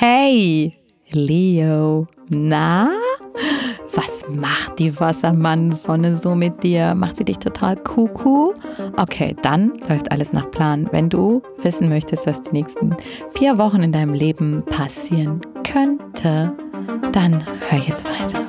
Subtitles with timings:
[0.00, 0.78] Hey,
[1.10, 2.88] Leo, na?
[3.92, 6.94] Was macht die Wassermann-Sonne so mit dir?
[6.94, 8.52] Macht sie dich total kuku?
[8.96, 10.88] Okay, dann läuft alles nach Plan.
[10.92, 12.94] Wenn du wissen möchtest, was die nächsten
[13.30, 16.54] vier Wochen in deinem Leben passieren könnte,
[17.10, 18.47] dann hör jetzt weiter.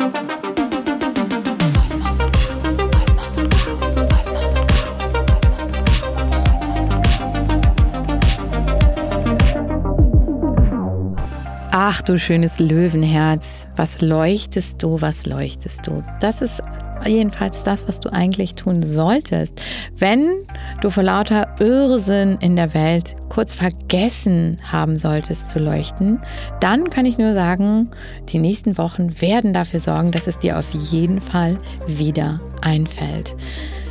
[11.91, 16.03] Ach du schönes Löwenherz, was leuchtest du, was leuchtest du?
[16.19, 16.61] Das ist
[17.07, 19.59] jedenfalls das, was du eigentlich tun solltest.
[19.97, 20.45] Wenn
[20.81, 26.21] du vor lauter Irrsinn in der Welt kurz vergessen haben solltest zu leuchten,
[26.59, 27.89] dann kann ich nur sagen,
[28.27, 33.35] die nächsten Wochen werden dafür sorgen, dass es dir auf jeden Fall wieder einfällt.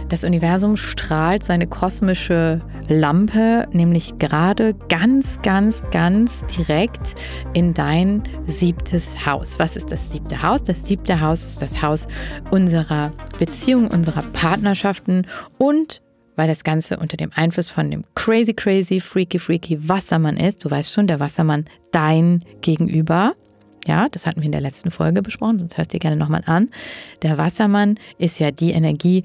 [0.08, 7.14] Das Universum strahlt seine kosmische Lampe nämlich gerade ganz, ganz, ganz direkt
[7.52, 9.58] in dein siebtes Haus.
[9.58, 10.62] Was ist das siebte Haus?
[10.62, 12.06] Das siebte Haus ist das Haus
[12.50, 15.26] unserer Beziehungen, unserer Partnerschaften
[15.58, 16.00] und
[16.36, 20.64] weil das Ganze unter dem Einfluss von dem crazy, crazy, freaky, freaky Wassermann ist.
[20.64, 23.34] Du weißt schon, der Wassermann dein Gegenüber.
[23.86, 26.42] Ja, das hatten wir in der letzten Folge besprochen, sonst hörst du dir gerne nochmal
[26.46, 26.68] an.
[27.22, 29.24] Der Wassermann ist ja die Energie,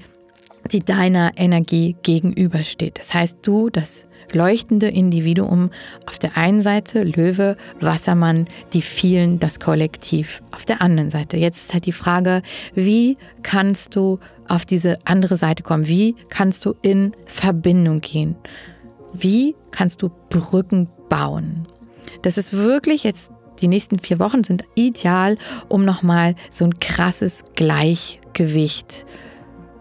[0.72, 2.98] die deiner Energie gegenübersteht.
[2.98, 5.70] Das heißt, du, das leuchtende Individuum
[6.06, 11.36] auf der einen Seite, Löwe, Wassermann, die vielen, das Kollektiv auf der anderen Seite.
[11.36, 12.42] Jetzt ist halt die Frage,
[12.74, 15.86] wie kannst du auf diese andere Seite kommen?
[15.86, 18.36] Wie kannst du in Verbindung gehen?
[19.12, 21.66] Wie kannst du Brücken bauen?
[22.22, 27.44] Das ist wirklich jetzt die nächsten vier Wochen sind ideal, um nochmal so ein krasses
[27.54, 29.06] Gleichgewicht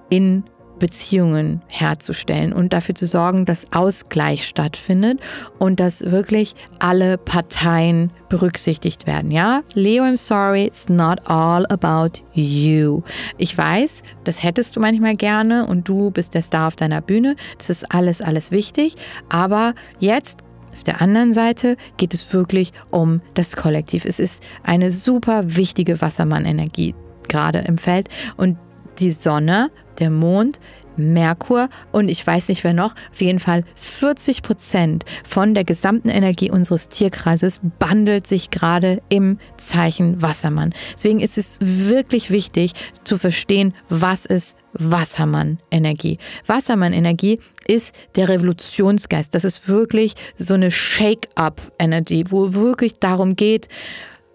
[0.10, 0.44] in
[0.80, 5.20] Beziehungen herzustellen und dafür zu sorgen, dass Ausgleich stattfindet
[5.60, 9.32] und dass wirklich alle Parteien berücksichtigt werden.
[9.32, 13.04] Ja, Leo, I'm sorry, it's not all about you.
[13.38, 17.36] Ich weiß, das hättest du manchmal gerne und du bist der Star auf deiner Bühne.
[17.58, 18.96] Das ist alles, alles wichtig.
[19.30, 20.40] Aber jetzt
[20.74, 24.06] auf der anderen Seite geht es wirklich um das Kollektiv.
[24.06, 26.94] Es ist eine super wichtige Wassermann-Energie
[27.30, 28.58] gerade im Feld und
[29.00, 30.60] die Sonne, der Mond,
[30.98, 36.10] Merkur und ich weiß nicht wer noch, auf jeden Fall 40 Prozent von der gesamten
[36.10, 40.74] Energie unseres Tierkreises bandelt sich gerade im Zeichen Wassermann.
[40.96, 42.74] Deswegen ist es wirklich wichtig
[43.04, 46.18] zu verstehen, was ist Wassermann-Energie.
[46.48, 49.34] Wassermann-Energie ist der Revolutionsgeist.
[49.36, 53.68] Das ist wirklich so eine Shake-up-Energie, wo wirklich darum geht,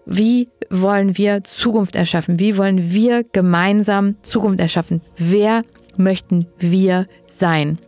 [0.05, 2.39] wie wollen wir Zukunft erschaffen?
[2.39, 5.01] Wie wollen wir gemeinsam Zukunft erschaffen?
[5.17, 5.63] Wer
[5.97, 7.79] möchten wir sein?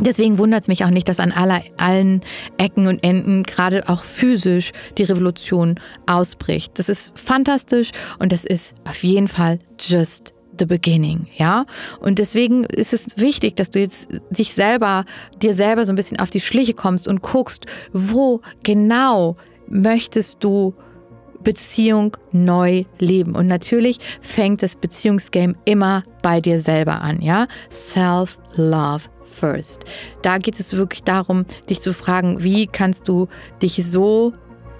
[0.00, 2.22] Deswegen wundert es mich auch nicht, dass an aller, allen
[2.56, 6.78] Ecken und Enden gerade auch physisch die Revolution ausbricht.
[6.78, 11.66] Das ist fantastisch und das ist auf jeden Fall just the beginning, ja?
[12.00, 15.04] Und deswegen ist es wichtig, dass du jetzt dich selber,
[15.42, 19.36] dir selber so ein bisschen auf die Schliche kommst und guckst, wo genau
[19.68, 20.74] möchtest du
[21.42, 23.34] Beziehung neu leben.
[23.34, 27.46] Und natürlich fängt das Beziehungsgame immer bei dir selber an, ja?
[27.70, 29.84] Self-Love first.
[30.22, 33.28] Da geht es wirklich darum, dich zu fragen, wie kannst du
[33.62, 34.32] dich so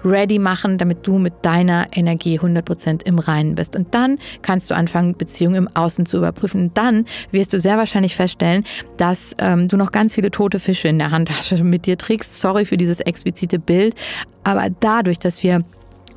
[0.03, 3.75] ready machen, damit du mit deiner Energie 100% im Reinen bist.
[3.75, 6.61] Und dann kannst du anfangen, Beziehungen im Außen zu überprüfen.
[6.61, 8.65] Und dann wirst du sehr wahrscheinlich feststellen,
[8.97, 12.39] dass ähm, du noch ganz viele tote Fische in der Handtasche mit dir trägst.
[12.39, 13.95] Sorry für dieses explizite Bild.
[14.43, 15.63] Aber dadurch, dass wir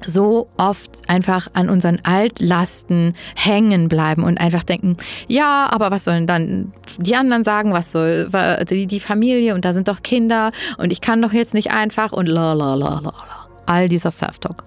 [0.05, 4.97] so oft einfach an unseren Altlasten hängen bleiben und einfach denken,
[5.29, 8.29] ja, aber was sollen dann die anderen sagen, was soll
[8.69, 12.27] die, Familie und da sind doch Kinder und ich kann doch jetzt nicht einfach und
[12.27, 13.49] la la la la la.
[13.67, 14.65] All dieser Self-Talk.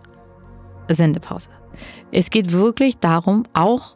[0.90, 1.50] Sendepause.
[2.12, 3.96] Es geht wirklich darum, auch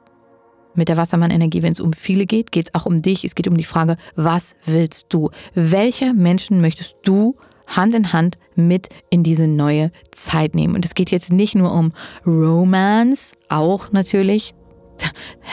[0.73, 3.25] mit der Wassermann-Energie, wenn es um viele geht, geht es auch um dich.
[3.25, 5.29] Es geht um die Frage, was willst du?
[5.53, 7.35] Welche Menschen möchtest du
[7.75, 10.75] Hand in Hand mit in diese neue Zeit nehmen.
[10.75, 11.93] Und es geht jetzt nicht nur um
[12.25, 14.53] Romance, auch natürlich.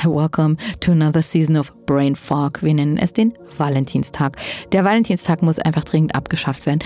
[0.04, 2.62] Welcome to another season of Brain Fog.
[2.62, 4.36] Wir nennen es den Valentinstag.
[4.72, 6.80] Der Valentinstag muss einfach dringend abgeschafft werden.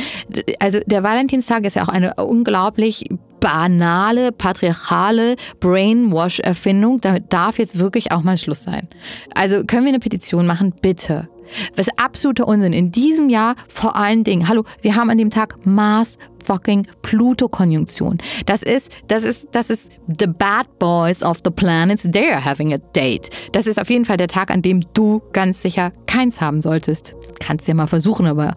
[0.61, 3.09] Also der Valentinstag ist ja auch eine unglaublich
[3.41, 7.01] banale, patriarchale Brainwash-Erfindung.
[7.01, 8.89] Damit darf jetzt wirklich auch mal Schluss sein.
[9.35, 10.73] Also können wir eine Petition machen?
[10.81, 11.29] Bitte.
[11.77, 12.73] Ist absoluter Unsinn.
[12.73, 16.17] In diesem Jahr vor allen Dingen, hallo, wir haben an dem Tag Mars
[16.53, 18.19] fucking Pluto-Konjunktion.
[18.45, 22.79] Das ist, das ist, das ist the bad boys of the planets, they're having a
[22.95, 23.31] date.
[23.53, 27.15] Das ist auf jeden Fall der Tag, an dem du ganz sicher keins haben solltest.
[27.41, 28.55] Kannst ja mal versuchen, aber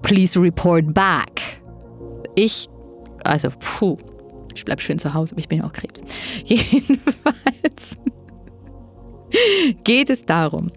[0.00, 1.60] please report back.
[2.34, 2.68] Ich,
[3.24, 3.98] also, puh.
[4.54, 6.00] Ich bleibe schön zu Hause, aber ich bin ja auch Krebs.
[6.44, 7.96] Jedenfalls
[9.82, 10.70] geht es darum,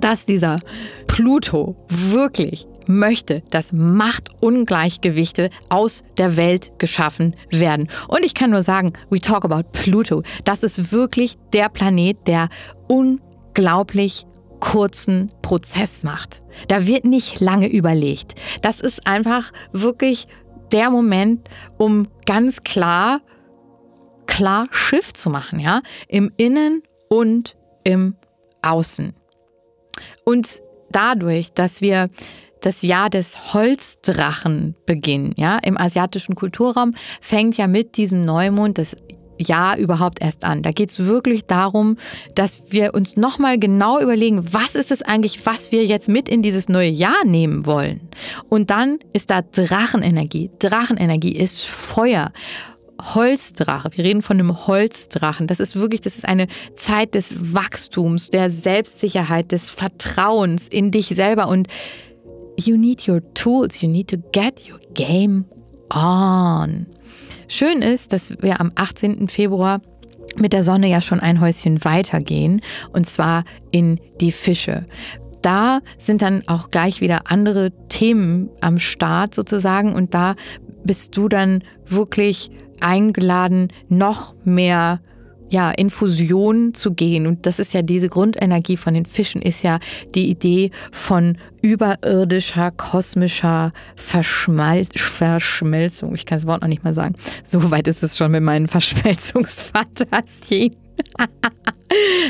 [0.00, 0.58] dass dieser
[1.06, 7.88] Pluto wirklich möchte, dass Machtungleichgewichte aus der Welt geschaffen werden.
[8.08, 10.22] Und ich kann nur sagen, we talk about Pluto.
[10.44, 12.48] Das ist wirklich der Planet, der
[12.88, 14.26] unglaublich
[14.60, 16.42] kurzen Prozess macht.
[16.68, 18.34] Da wird nicht lange überlegt.
[18.62, 20.26] Das ist einfach wirklich
[20.72, 23.20] der Moment, um ganz klar,
[24.26, 28.16] klar Schiff zu machen, ja, im Innen und im
[28.62, 29.14] Außen.
[30.24, 32.08] Und dadurch, dass wir
[32.64, 35.32] das Jahr des Holzdrachen beginnen.
[35.36, 38.96] Ja, im asiatischen Kulturraum fängt ja mit diesem Neumond das
[39.38, 40.62] Jahr überhaupt erst an.
[40.62, 41.96] Da geht es wirklich darum,
[42.34, 46.42] dass wir uns nochmal genau überlegen, was ist es eigentlich, was wir jetzt mit in
[46.42, 48.08] dieses neue Jahr nehmen wollen.
[48.48, 50.50] Und dann ist da Drachenenergie.
[50.58, 52.32] Drachenenergie ist Feuer.
[53.02, 53.90] Holzdrache.
[53.92, 55.48] Wir reden von einem Holzdrachen.
[55.48, 56.46] Das ist wirklich, das ist eine
[56.76, 61.68] Zeit des Wachstums, der Selbstsicherheit, des Vertrauens in dich selber und
[62.56, 65.44] you need your tools, you need to get your game
[65.90, 66.86] on.
[67.48, 69.28] Schön ist, dass wir am 18.
[69.28, 69.80] Februar
[70.36, 72.60] mit der Sonne ja schon ein Häuschen weitergehen
[72.92, 74.86] und zwar in die Fische.
[75.42, 80.34] Da sind dann auch gleich wieder andere Themen am Start sozusagen und da
[80.84, 82.50] bist du dann wirklich
[82.80, 85.00] eingeladen, noch mehr
[85.54, 87.28] ja, in Fusion zu gehen.
[87.28, 89.78] Und das ist ja diese Grundenergie von den Fischen, ist ja
[90.16, 96.16] die Idee von überirdischer, kosmischer Verschmal Verschmelzung.
[96.16, 97.14] Ich kann das Wort noch nicht mal sagen.
[97.44, 100.74] So weit ist es schon mit meinen Verschmelzungsfantasien.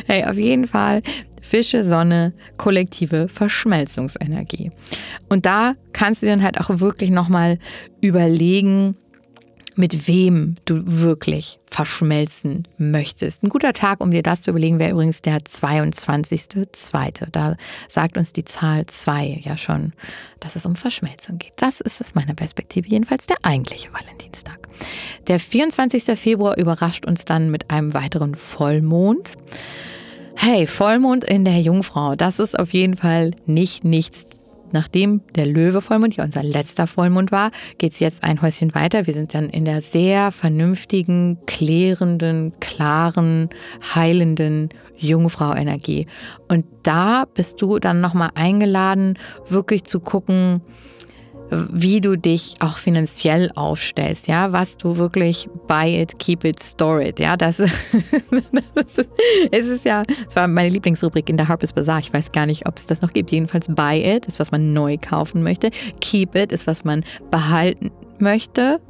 [0.06, 1.00] hey, auf jeden Fall
[1.40, 4.70] Fische, Sonne, kollektive Verschmelzungsenergie.
[5.30, 7.58] Und da kannst du dann halt auch wirklich nochmal
[8.02, 8.96] überlegen,
[9.76, 13.42] mit wem du wirklich verschmelzen möchtest.
[13.42, 17.26] Ein guter Tag, um dir das zu überlegen, wäre übrigens der 22.2.
[17.32, 17.56] Da
[17.88, 19.92] sagt uns die Zahl 2 ja schon,
[20.40, 21.54] dass es um Verschmelzung geht.
[21.56, 24.68] Das ist aus meiner Perspektive jedenfalls der eigentliche Valentinstag.
[25.26, 26.18] Der 24.
[26.18, 29.34] Februar überrascht uns dann mit einem weiteren Vollmond.
[30.36, 34.26] Hey, Vollmond in der Jungfrau, das ist auf jeden Fall nicht nichts
[34.72, 39.06] Nachdem der Löwe-Vollmond ja unser letzter Vollmond war, geht es jetzt ein Häuschen weiter.
[39.06, 43.50] Wir sind dann in der sehr vernünftigen, klärenden, klaren,
[43.94, 46.06] heilenden Jungfrau-Energie.
[46.48, 49.18] Und da bist du dann nochmal eingeladen,
[49.48, 50.60] wirklich zu gucken,
[51.50, 57.06] wie du dich auch finanziell aufstellst, ja, was du wirklich buy it, keep it, store
[57.06, 57.56] it, ja, das,
[58.74, 62.46] das ist, ist ja, das war meine Lieblingsrubrik in der Harper's Bazaar, ich weiß gar
[62.46, 65.70] nicht, ob es das noch gibt, jedenfalls buy it ist, was man neu kaufen möchte,
[66.00, 68.80] keep it ist, was man behalten möchte,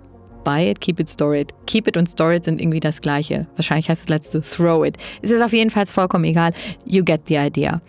[0.45, 1.53] buy it, keep it, store it.
[1.67, 3.47] Keep it und store it sind irgendwie das gleiche.
[3.57, 4.97] Wahrscheinlich heißt das letzte throw it.
[5.23, 6.53] Es ist auf jeden Fall vollkommen egal.
[6.87, 7.81] You get the idea.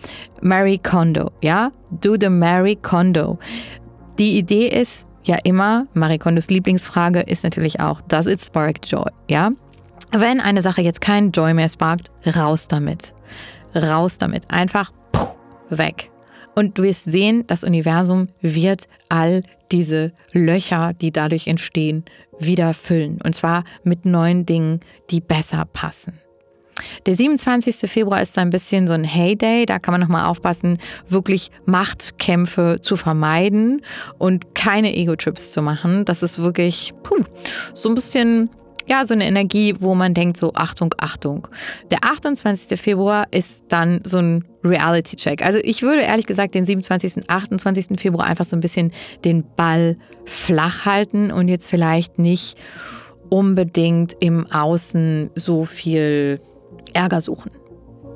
[0.42, 1.72] Mary Kondo, ja?
[2.02, 3.38] Do the Mary Kondo.
[4.18, 9.10] Die Idee ist ja immer, Marie Kondos Lieblingsfrage ist natürlich auch, does it spark joy?
[9.30, 9.52] Ja?
[10.12, 13.14] Wenn eine Sache jetzt keinen Joy mehr sparkt, raus damit.
[13.76, 14.50] Raus damit.
[14.50, 15.36] Einfach puh,
[15.70, 16.12] weg.
[16.56, 22.06] Und du wirst sehen, das Universum wird all diese Löcher, die dadurch entstehen,
[22.40, 23.20] wieder füllen.
[23.22, 24.80] Und zwar mit neuen Dingen,
[25.12, 26.14] die besser passen.
[27.06, 27.90] Der 27.
[27.90, 29.66] Februar ist so ein bisschen so ein Heyday.
[29.66, 30.78] Da kann man nochmal aufpassen,
[31.08, 33.82] wirklich Machtkämpfe zu vermeiden
[34.18, 36.06] und keine Ego-Trips zu machen.
[36.06, 37.24] Das ist wirklich puh,
[37.74, 38.50] so ein bisschen
[38.88, 41.48] ja, so eine Energie, wo man denkt, so Achtung, Achtung.
[41.90, 42.80] Der 28.
[42.80, 45.44] Februar ist dann so ein Reality-Check.
[45.44, 47.18] Also ich würde ehrlich gesagt den 27.
[47.18, 48.00] und 28.
[48.00, 48.92] Februar einfach so ein bisschen
[49.24, 52.58] den Ball flach halten und jetzt vielleicht nicht
[53.30, 56.40] unbedingt im Außen so viel
[56.96, 57.52] Ärger suchen.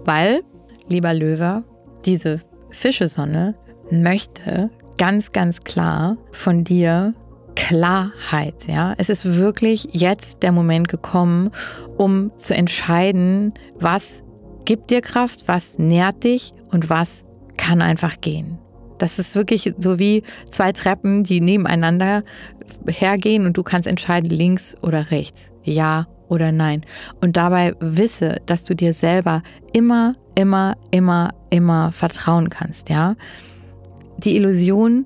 [0.06, 0.42] Weil,
[0.88, 1.64] lieber Löwe,
[2.06, 3.56] diese Fischesonne
[3.92, 7.14] möchte ganz, ganz klar von dir
[7.56, 8.68] Klarheit.
[8.68, 8.94] Ja?
[8.98, 11.52] Es ist wirklich jetzt der Moment gekommen,
[11.98, 14.24] um zu entscheiden, was
[14.66, 17.26] gibt dir Kraft, was nährt dich und was
[17.58, 18.60] kann einfach gehen.
[18.98, 22.24] Das ist wirklich so wie zwei Treppen, die nebeneinander
[22.88, 26.86] hergehen und du kannst entscheiden, links oder rechts, ja oder nein.
[27.22, 29.44] Und dabei wisse, dass du dir selber
[29.74, 33.16] immer, immer, immer, immer vertrauen kannst, ja.
[34.18, 35.06] Die Illusion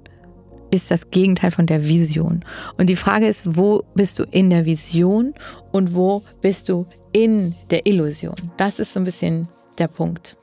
[0.72, 2.44] ist das Gegenteil von der Vision.
[2.78, 5.34] Und die Frage ist, wo bist du in der Vision
[5.72, 8.36] und wo bist du in der Illusion?
[8.58, 10.36] Das ist so ein bisschen der Punkt.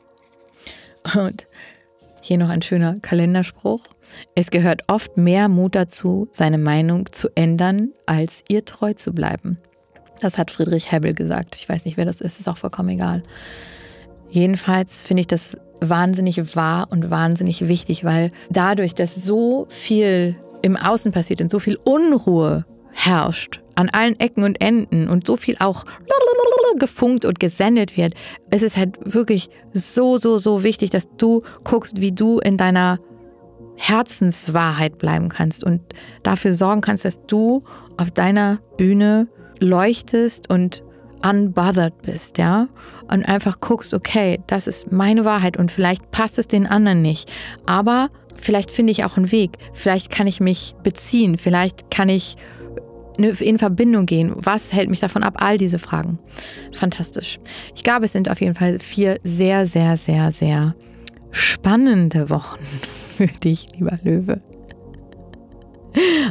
[1.17, 1.47] Und
[2.21, 3.83] hier noch ein schöner Kalenderspruch.
[4.35, 9.59] Es gehört oft mehr Mut dazu, seine Meinung zu ändern, als ihr treu zu bleiben.
[10.21, 11.57] Das hat Friedrich Hebbel gesagt.
[11.57, 13.23] Ich weiß nicht, wer das ist, ist auch vollkommen egal.
[14.29, 20.77] Jedenfalls finde ich das wahnsinnig wahr und wahnsinnig wichtig, weil dadurch, dass so viel im
[20.77, 25.57] Außen passiert und so viel Unruhe herrscht an allen Ecken und Enden und so viel
[25.59, 25.87] auch
[26.81, 28.15] gefunkt und gesendet wird,
[28.51, 32.99] ist es halt wirklich so, so, so wichtig, dass du guckst, wie du in deiner
[33.77, 35.81] Herzenswahrheit bleiben kannst und
[36.23, 37.63] dafür sorgen kannst, dass du
[37.97, 39.29] auf deiner Bühne
[39.61, 40.83] leuchtest und
[41.23, 42.69] unbothered bist, ja?
[43.11, 47.31] Und einfach guckst, okay, das ist meine Wahrheit und vielleicht passt es den anderen nicht.
[47.67, 49.59] Aber vielleicht finde ich auch einen Weg.
[49.73, 51.37] Vielleicht kann ich mich beziehen.
[51.37, 52.37] Vielleicht kann ich
[53.19, 54.33] in Verbindung gehen.
[54.35, 55.43] Was hält mich davon ab?
[55.43, 56.19] All diese Fragen.
[56.73, 57.39] Fantastisch.
[57.75, 60.75] Ich glaube, es sind auf jeden Fall vier sehr, sehr, sehr, sehr
[61.31, 62.65] spannende Wochen
[63.17, 64.41] für dich, lieber Löwe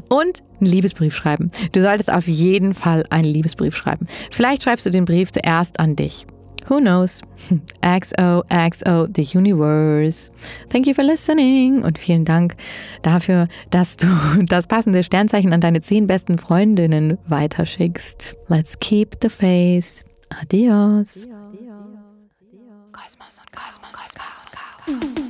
[0.10, 1.52] und einen Liebesbrief schreiben.
[1.72, 4.08] Du solltest auf jeden Fall einen Liebesbrief schreiben.
[4.32, 6.26] Vielleicht schreibst du den Brief zuerst an dich.
[6.68, 7.22] Who knows?
[7.82, 10.30] XO, XO, the universe.
[10.70, 12.56] Thank you for listening und vielen Dank
[13.02, 14.08] dafür, dass du
[14.48, 18.36] das passende Sternzeichen an deine zehn besten Freundinnen weiterschickst.
[18.50, 20.06] Let's keep the faith.
[20.42, 21.26] Adios.
[22.92, 25.29] Kosmos und Kosmos, Kosmos und Chaos.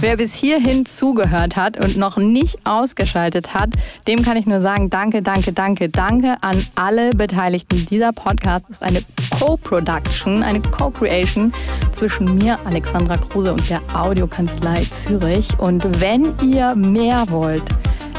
[0.00, 3.68] Wer bis hierhin zugehört hat und noch nicht ausgeschaltet hat,
[4.08, 7.84] dem kann ich nur sagen, danke, danke, danke, danke an alle Beteiligten.
[7.84, 9.02] Dieser Podcast ist eine
[9.38, 11.52] Co-Production, eine Co-Creation
[11.92, 15.46] zwischen mir, Alexandra Kruse und der Audiokanzlei Zürich.
[15.58, 17.64] Und wenn ihr mehr wollt,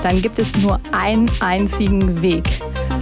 [0.03, 2.47] dann gibt es nur einen einzigen Weg